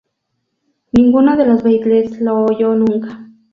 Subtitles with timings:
[0.93, 3.23] Ninguno de los Beatles lo oyó nunca.".